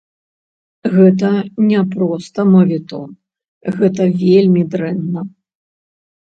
[0.95, 1.29] Гэта
[1.67, 3.09] не проста маветон,
[3.85, 5.21] гэта вельмі дрэнна.